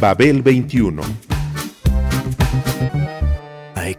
[0.00, 1.25] Babel 21.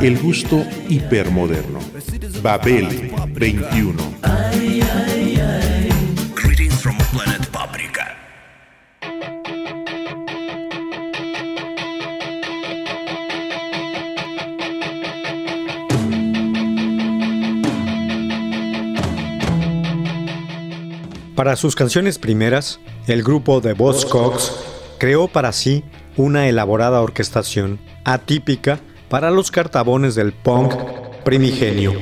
[0.00, 1.78] El gusto hipermoderno.
[2.42, 3.94] Babel 21.
[6.34, 8.16] Greetings from planet Paprika.
[21.34, 24.52] Para sus canciones primeras, el grupo The Buzzcocks
[24.98, 25.84] creó para sí
[26.16, 28.80] una elaborada orquestación atípica
[29.14, 30.74] para los cartabones del punk
[31.22, 31.92] primigenio.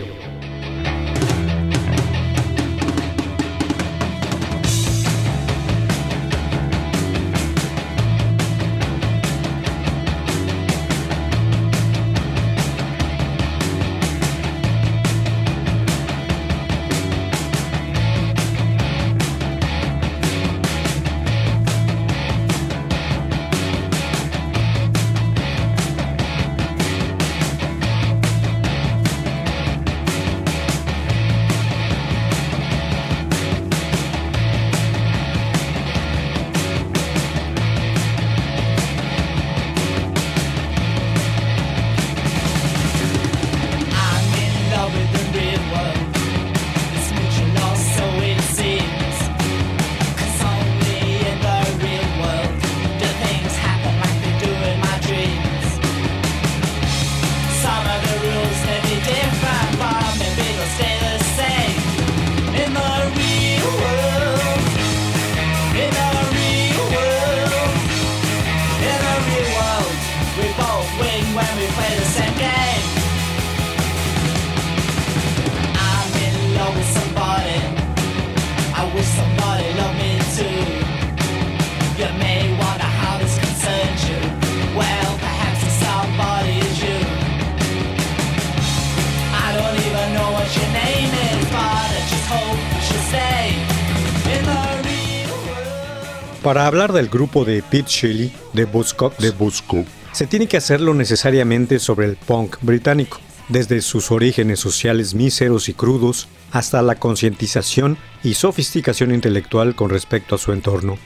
[96.53, 100.93] Para hablar del grupo de Pete Shelley, de Buzzcocks, de Buzzcock, se tiene que hacerlo
[100.93, 107.97] necesariamente sobre el punk británico, desde sus orígenes sociales míseros y crudos hasta la concientización
[108.23, 110.99] y sofisticación intelectual con respecto a su entorno.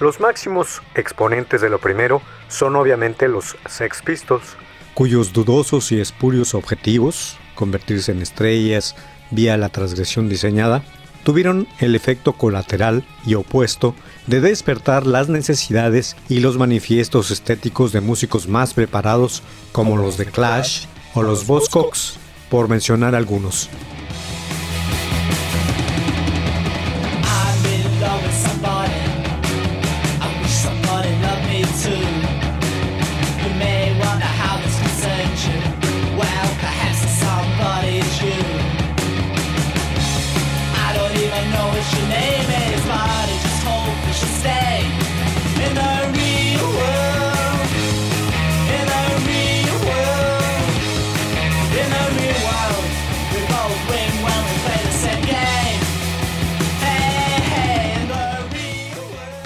[0.00, 4.56] Los máximos exponentes de lo primero son obviamente los Sex Pistols,
[4.94, 8.96] cuyos dudosos y espurios objetivos, convertirse en estrellas
[9.30, 10.82] vía la transgresión diseñada,
[11.26, 13.96] tuvieron el efecto colateral y opuesto
[14.28, 19.42] de despertar las necesidades y los manifiestos estéticos de músicos más preparados
[19.72, 20.84] como los de Clash
[21.14, 22.14] o los Buzzcocks,
[22.48, 23.68] por mencionar algunos.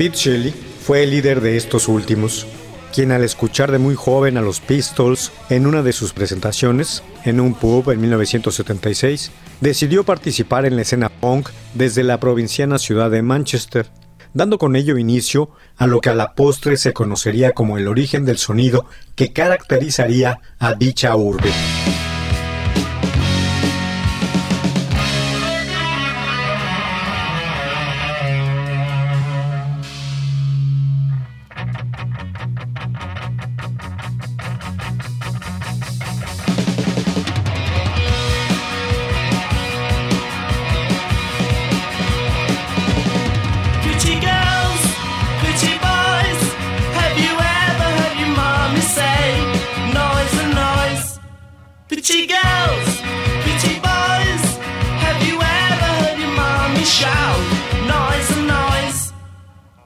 [0.00, 2.47] Pete Shelley fue el líder de estos últimos,
[2.94, 7.38] quien al escuchar de muy joven a los Pistols en una de sus presentaciones, en
[7.38, 13.21] un pub en 1976, decidió participar en la escena punk desde la provinciana ciudad de
[13.21, 13.89] Manchester,
[14.33, 18.25] dando con ello inicio a lo que a la postre se conocería como el origen
[18.25, 18.86] del sonido
[19.16, 21.51] que caracterizaría a dicha urbe.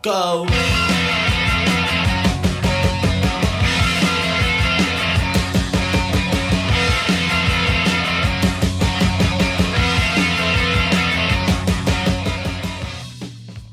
[0.04, 0.46] go.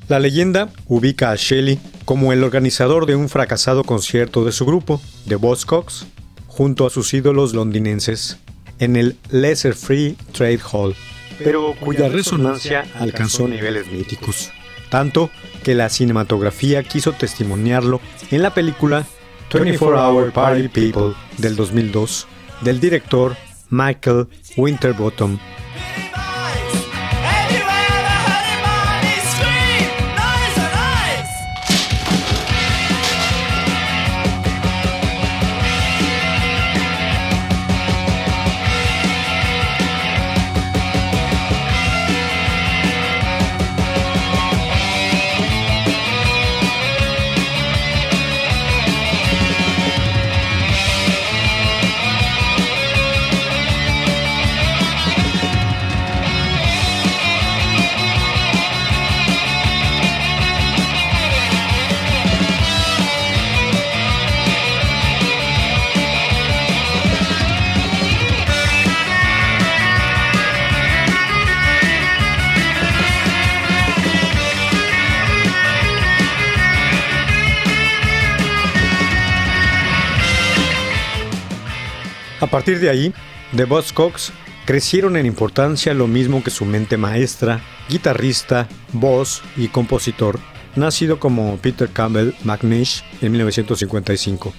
[0.08, 5.00] La leyenda ubica a Shelley como el organizador de un fracasado concierto de su grupo,
[5.28, 6.06] The Buzzcocks,
[6.48, 8.38] junto a sus ídolos londinenses,
[8.82, 10.96] en el Lesser Free Trade Hall,
[11.38, 14.52] pero cuya resonancia alcanzó niveles míticos,
[14.90, 15.30] tanto
[15.64, 18.02] que la cinematografía quiso testimoniarlo
[18.32, 19.06] en la película
[19.54, 22.28] 24 Hour Party People del 2002
[22.62, 23.36] del director
[23.70, 25.38] Michael Winterbottom.
[82.42, 83.14] A partir de ahí,
[83.56, 84.34] The Buzzcocks
[84.66, 90.40] crecieron en importancia lo mismo que su mente maestra, guitarrista, voz y compositor,
[90.76, 94.54] nacido como Peter Campbell McNish en 1955.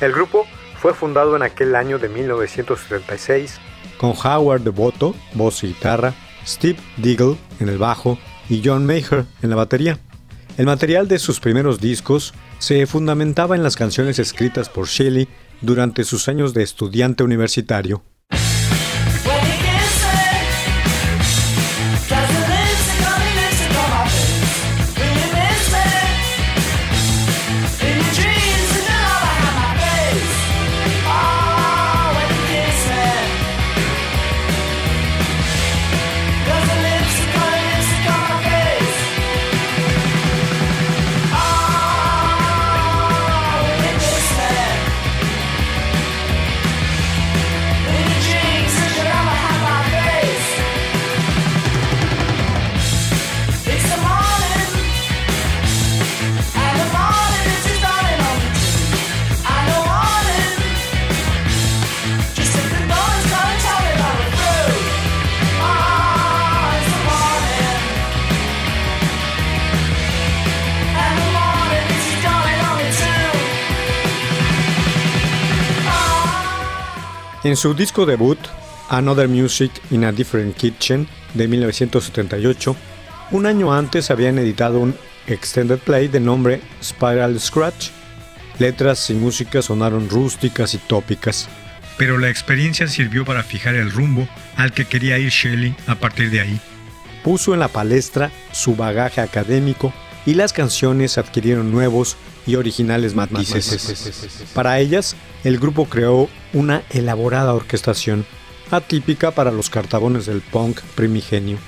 [0.00, 0.46] El grupo
[0.80, 3.60] fue fundado en aquel año de 1976
[3.98, 6.14] con Howard Devoto, voz y guitarra,
[6.46, 8.18] Steve Diggle en el bajo
[8.48, 9.98] y John Maher en la batería.
[10.56, 15.28] El material de sus primeros discos se fundamentaba en las canciones escritas por Shelley
[15.60, 18.02] durante sus años de estudiante universitario.
[77.50, 78.38] En su disco debut,
[78.90, 82.76] Another Music in a Different Kitchen, de 1978,
[83.32, 84.94] un año antes habían editado un
[85.26, 87.88] extended play de nombre Spiral Scratch.
[88.60, 91.48] Letras y música sonaron rústicas y tópicas,
[91.98, 96.30] pero la experiencia sirvió para fijar el rumbo al que quería ir Shelley a partir
[96.30, 96.60] de ahí.
[97.24, 99.92] Puso en la palestra su bagaje académico
[100.24, 102.16] y las canciones adquirieron nuevos
[102.46, 104.46] y originales matices.
[104.54, 108.26] Para ellas, el grupo creó una elaborada orquestación,
[108.70, 111.58] atípica para los cartagones del punk primigenio,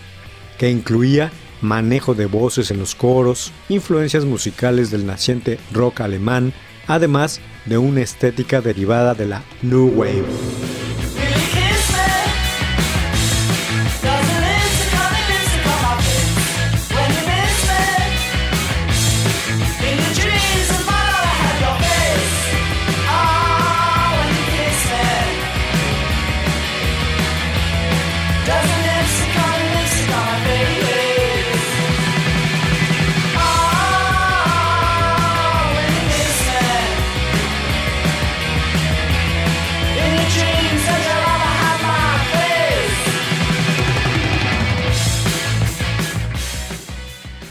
[0.59, 6.53] que incluía manejo de voces en los coros, influencias musicales del naciente rock alemán,
[6.87, 10.82] además de una estética derivada de la New Wave.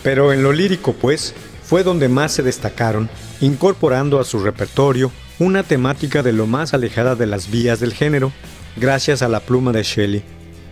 [0.03, 5.63] Pero en lo lírico, pues, fue donde más se destacaron, incorporando a su repertorio una
[5.63, 8.31] temática de lo más alejada de las vías del género,
[8.75, 10.23] gracias a la pluma de Shelley.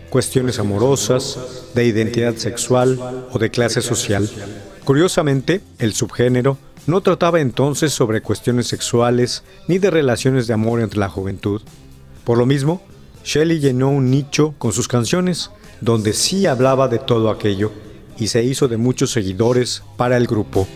[0.09, 1.38] Cuestiones amorosas,
[1.74, 3.00] de identidad sexual
[3.31, 4.29] o de clase social.
[4.83, 6.57] Curiosamente, el subgénero
[6.88, 11.62] no trataba entonces sobre cuestiones sexuales ni de relaciones de amor entre la juventud.
[12.24, 12.81] Por lo mismo,
[13.24, 17.71] Shelley llenó un nicho con sus canciones, donde sí hablaba de todo aquello,
[18.19, 20.67] y se hizo de muchos seguidores para el grupo.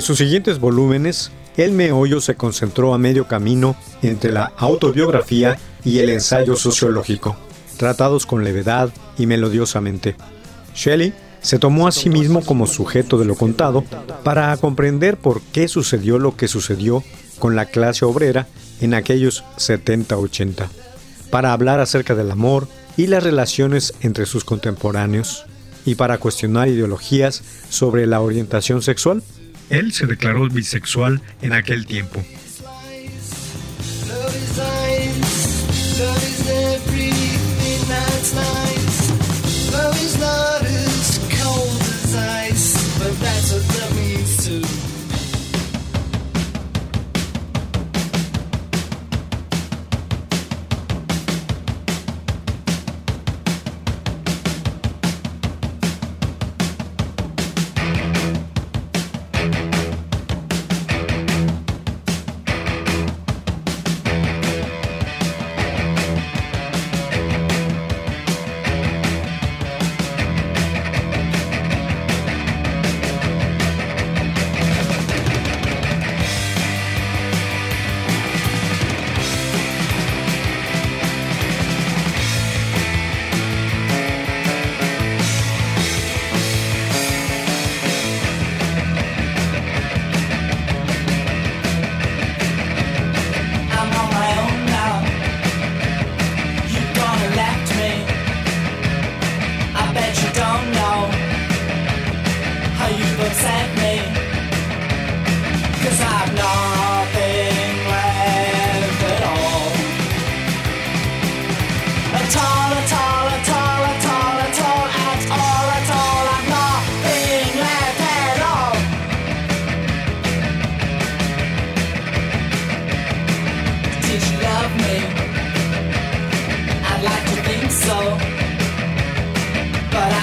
[0.00, 5.98] En sus siguientes volúmenes, el meollo se concentró a medio camino entre la autobiografía y
[5.98, 7.36] el ensayo sociológico,
[7.76, 8.88] tratados con levedad
[9.18, 10.16] y melodiosamente.
[10.74, 13.84] Shelley se tomó a sí mismo como sujeto de lo contado
[14.24, 17.04] para comprender por qué sucedió lo que sucedió
[17.38, 18.46] con la clase obrera
[18.80, 20.66] en aquellos 70-80,
[21.28, 25.44] para hablar acerca del amor y las relaciones entre sus contemporáneos,
[25.84, 29.22] y para cuestionar ideologías sobre la orientación sexual.
[29.70, 32.22] Él se declaró bisexual en aquel tiempo.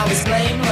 [0.08, 0.67] always blame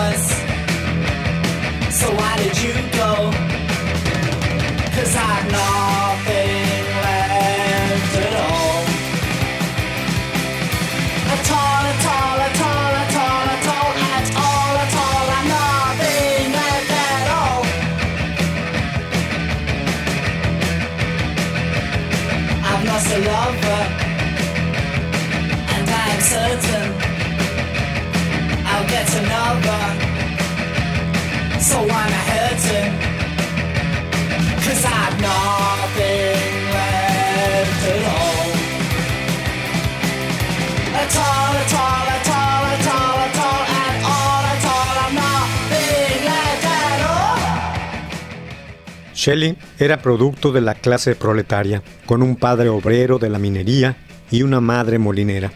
[49.26, 53.98] Shelley era producto de la clase proletaria, con un padre obrero de la minería
[54.30, 55.52] y una madre molinera.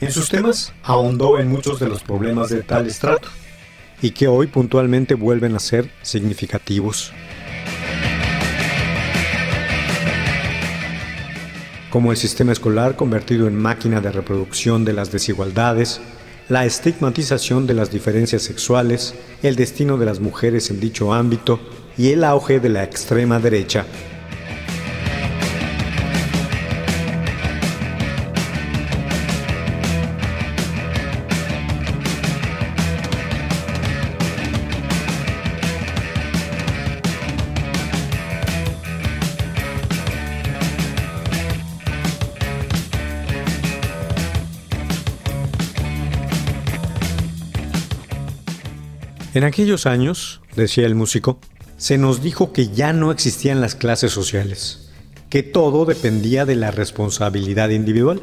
[0.00, 3.28] En sus temas ahondó en muchos de los problemas de tal estrato,
[4.00, 7.12] y que hoy puntualmente vuelven a ser significativos.
[11.90, 16.00] Como el sistema escolar convertido en máquina de reproducción de las desigualdades,
[16.48, 19.14] la estigmatización de las diferencias sexuales,
[19.44, 21.60] el destino de las mujeres en dicho ámbito
[21.96, 23.84] y el auge de la extrema derecha.
[49.34, 51.40] En aquellos años, decía el músico,
[51.82, 54.88] se nos dijo que ya no existían las clases sociales,
[55.28, 58.22] que todo dependía de la responsabilidad individual.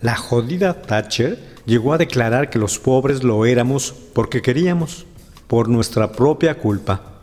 [0.00, 5.06] La jodida Thatcher llegó a declarar que los pobres lo éramos porque queríamos,
[5.48, 7.20] por nuestra propia culpa.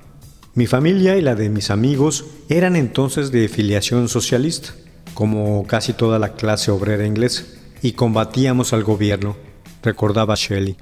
[0.56, 4.74] Mi familia y la de mis amigos eran entonces de filiación socialista,
[5.14, 7.46] como casi toda la clase obrera inglesa,
[7.82, 9.38] y combatíamos al gobierno,
[9.82, 10.76] recordaba Shelley.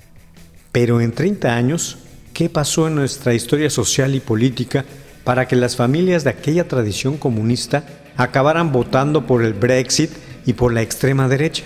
[0.72, 2.00] Pero en 30 años,
[2.40, 4.86] ¿qué pasó en nuestra historia social y política
[5.26, 7.84] para que las familias de aquella tradición comunista
[8.16, 10.10] acabaran votando por el Brexit
[10.46, 11.66] y por la extrema derecha?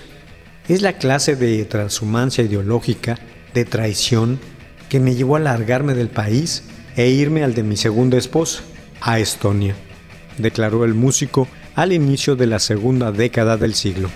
[0.67, 3.19] Es la clase de transhumancia ideológica,
[3.53, 4.39] de traición,
[4.89, 6.63] que me llevó a largarme del país
[6.95, 8.63] e irme al de mi segunda esposa,
[8.99, 9.75] a Estonia,
[10.39, 14.09] declaró el músico al inicio de la segunda década del siglo.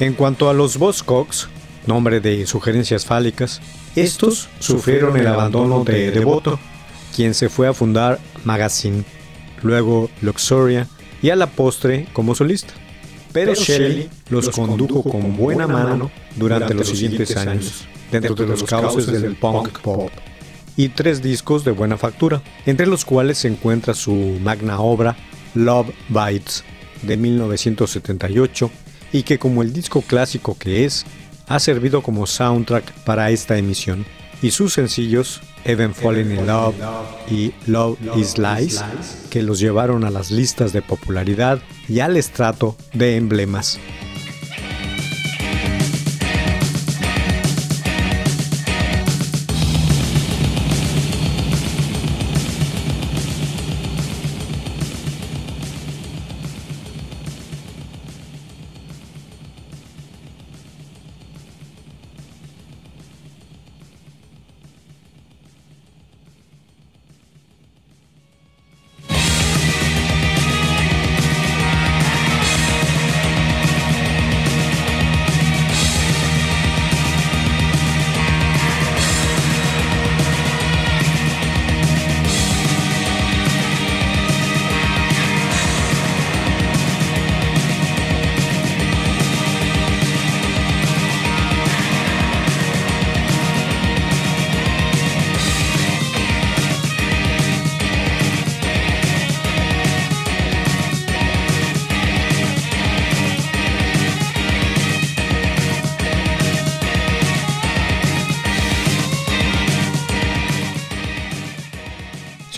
[0.00, 1.48] En cuanto a los Buzzcocks,
[1.86, 3.60] nombre de sugerencias fálicas,
[3.94, 6.58] estos sufrieron el abandono de Devoto,
[7.14, 9.04] quien se fue a fundar Magazine,
[9.62, 10.88] luego Luxuria
[11.20, 12.72] y a la postre como solista.
[13.34, 19.06] Pero Shelley los condujo con buena mano durante los siguientes años, dentro de los cauces
[19.06, 20.10] del punk pop,
[20.78, 25.14] y tres discos de buena factura, entre los cuales se encuentra su magna obra
[25.54, 26.64] Love Bites
[27.02, 28.70] de 1978
[29.12, 31.04] y que como el disco clásico que es,
[31.48, 34.06] ha servido como soundtrack para esta emisión,
[34.42, 36.74] y sus sencillos Even Falling in Love
[37.30, 38.82] y Love is Lies,
[39.30, 43.78] que los llevaron a las listas de popularidad y al estrato de emblemas.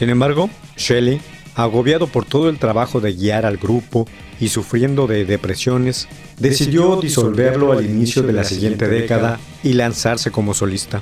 [0.02, 1.20] Sin embargo, Shelley,
[1.54, 4.08] agobiado por todo el trabajo de guiar al grupo
[4.40, 10.54] y sufriendo de depresiones, decidió disolverlo al inicio de la siguiente década y lanzarse como
[10.54, 11.00] solista,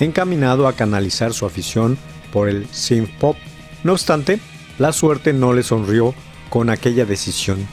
[0.00, 1.96] encaminado a canalizar su afición
[2.30, 3.38] por el synth pop.
[3.84, 4.38] No obstante,
[4.78, 6.14] la suerte no le sonrió
[6.50, 7.66] con aquella decisión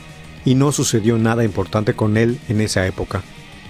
[0.46, 3.22] y no sucedió nada importante con él en esa época,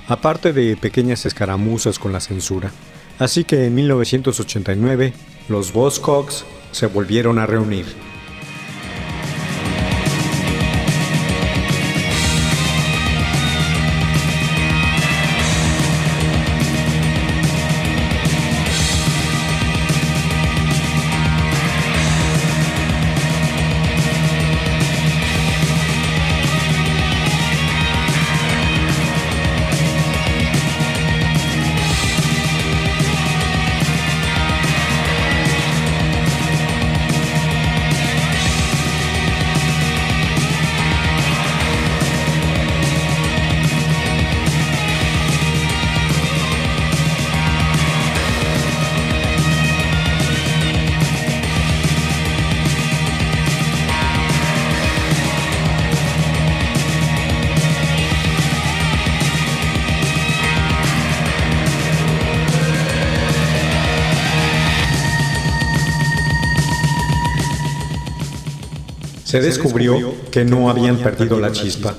[0.07, 2.71] aparte de pequeñas escaramuzas con la censura.
[3.17, 5.13] Así que en 1989
[5.49, 8.12] los Buzzcocks se volvieron a reunir.
[69.33, 71.95] Se descubrió que no habían perdido la chispa.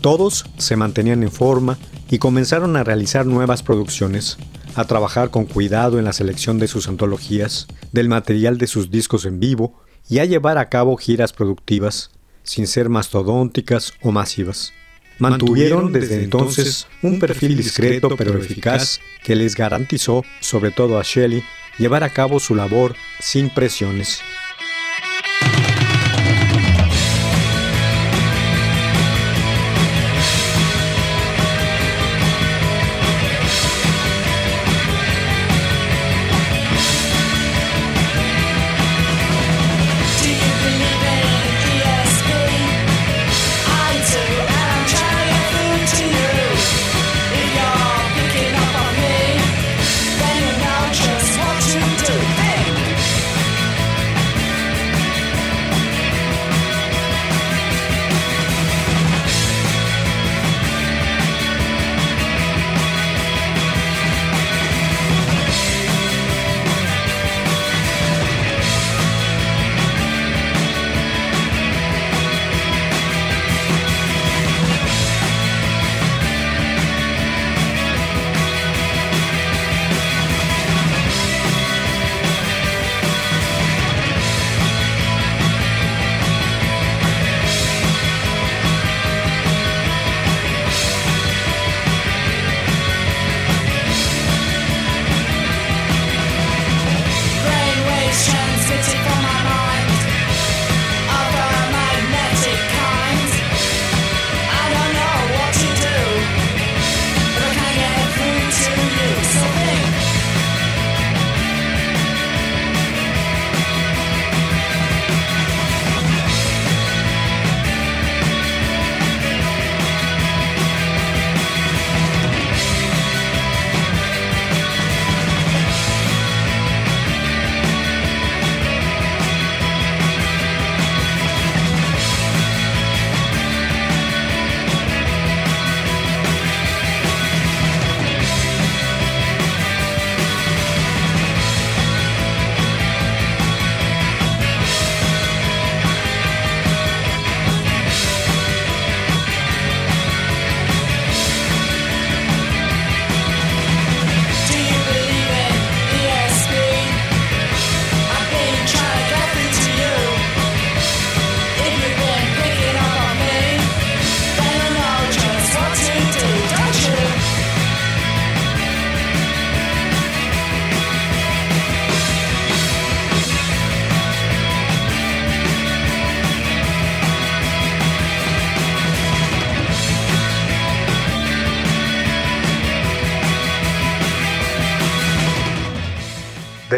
[0.00, 1.76] Todos se mantenían en forma
[2.10, 4.38] y comenzaron a realizar nuevas producciones,
[4.74, 9.26] a trabajar con cuidado en la selección de sus antologías, del material de sus discos
[9.26, 12.12] en vivo y a llevar a cabo giras productivas,
[12.44, 14.72] sin ser mastodónticas o masivas.
[15.18, 21.44] Mantuvieron desde entonces un perfil discreto pero eficaz que les garantizó, sobre todo a Shelley,
[21.78, 24.22] llevar a cabo su labor sin presiones.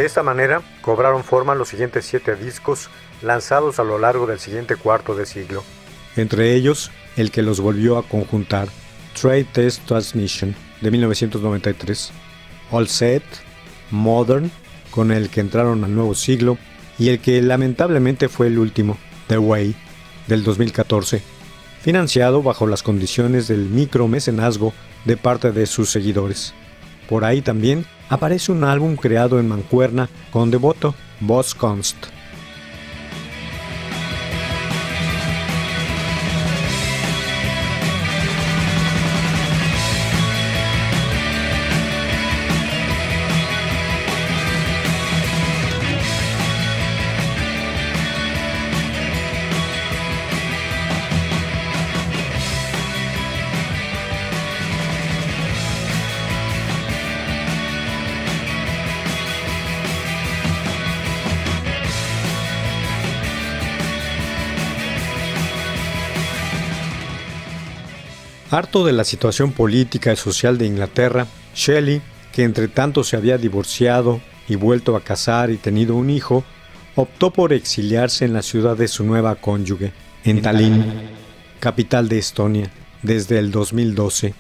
[0.02, 2.90] De esta manera, cobraron forma los siguientes siete discos
[3.22, 5.62] lanzados a lo largo del siguiente cuarto de siglo.
[6.16, 8.66] Entre ellos, el que los volvió a conjuntar,
[9.14, 12.10] Trade Test Transmission, de 1993,
[12.72, 13.22] All Set,
[13.92, 14.50] Modern,
[14.90, 16.58] con el que entraron al nuevo siglo,
[16.98, 19.76] y el que lamentablemente fue el último, The Way,
[20.26, 21.22] del 2014,
[21.80, 24.72] financiado bajo las condiciones del micromecenazgo
[25.04, 26.54] de parte de sus seguidores.
[27.08, 31.96] Por ahí también aparece un álbum creado en Mancuerna con Devoto, Boss Const.
[68.52, 73.38] Harto de la situación política y social de Inglaterra, Shelley, que entre tanto se había
[73.38, 76.44] divorciado y vuelto a casar y tenido un hijo,
[76.94, 80.84] optó por exiliarse en la ciudad de su nueva cónyuge, en Tallinn,
[81.60, 84.34] capital de Estonia, desde el 2012.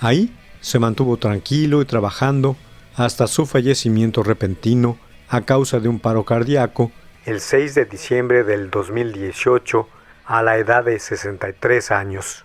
[0.00, 2.56] Ahí se mantuvo tranquilo y trabajando
[2.94, 4.98] hasta su fallecimiento repentino
[5.30, 6.92] a causa de un paro cardíaco
[7.24, 9.88] el 6 de diciembre del 2018
[10.26, 12.44] a la edad de 63 años.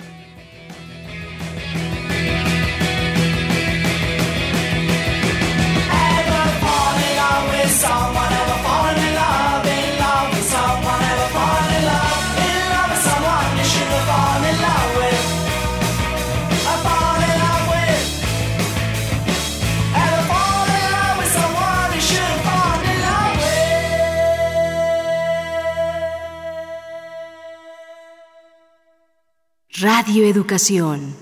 [30.03, 31.13] Radio Educación.